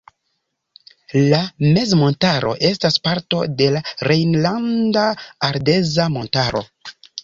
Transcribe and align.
La 1.33 1.41
mezmontaro 1.75 2.55
estas 2.71 2.99
parto 3.05 3.45
de 3.61 3.71
la 3.79 3.85
Rejnlanda 4.11 5.09
Ardeza 5.53 6.15
Montaro. 6.21 6.69